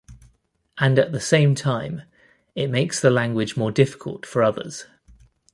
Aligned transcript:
And 0.79 0.97
at 0.97 1.11
the 1.11 1.19
same 1.19 1.53
time, 1.53 2.01
it 2.55 2.71
makes 2.71 2.99
the 2.99 3.11
language 3.11 3.55
more 3.55 3.71
difficult 3.71 4.25
for 4.25 4.41
others. 4.41 4.85